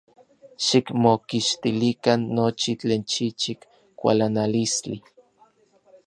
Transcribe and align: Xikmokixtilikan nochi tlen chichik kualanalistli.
Xikmokixtilikan 0.65 2.21
nochi 2.35 2.71
tlen 2.79 3.03
chichik 3.11 3.61
kualanalistli. 3.99 4.97